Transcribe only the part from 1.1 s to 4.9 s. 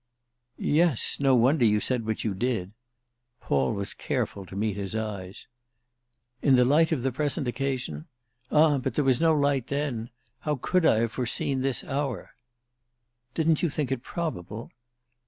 no wonder you said what you did"—Paul was careful to meet